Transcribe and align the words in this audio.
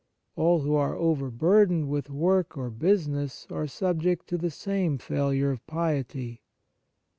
All 0.35 0.61
who 0.61 0.73
are 0.73 0.95
over 0.95 1.29
burdened 1.29 1.87
with 1.87 2.09
work 2.09 2.57
or 2.57 2.71
business 2.71 3.45
are 3.51 3.67
subject 3.67 4.25
to 4.29 4.37
the 4.39 4.49
same 4.49 4.97
failure 4.97 5.51
of 5.51 5.63
piety. 5.67 6.41